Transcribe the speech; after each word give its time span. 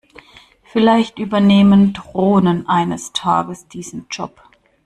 Vielleicht 0.63 1.19
übernehmen 1.19 1.93
Drohnen 1.93 2.67
eines 2.67 3.13
Tages 3.13 3.67
diesen 3.67 4.07
Job. 4.09 4.41